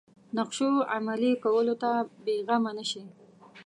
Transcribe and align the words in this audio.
نقشو 0.37 0.69
عملي 0.93 1.31
کولو 1.43 1.75
ته 1.83 1.89
بېغمه 2.23 2.71
نه 2.77 2.85
شي. 2.91 3.03